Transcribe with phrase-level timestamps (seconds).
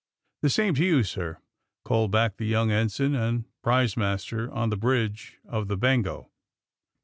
[0.41, 1.37] The same to you, sir!'*
[1.85, 6.31] called back the young ensign and prize master on the bridge of the ^'Bengo.